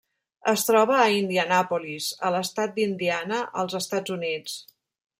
Es 0.51 0.63
troba 0.69 0.95
a 1.01 1.11
Indianapolis, 1.17 2.09
a 2.29 2.33
l'estat 2.37 2.75
d'Indiana, 2.81 3.45
als 3.65 3.81
Estats 3.85 4.19
Units. 4.21 4.61